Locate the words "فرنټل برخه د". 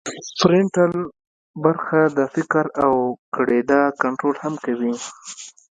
0.39-2.19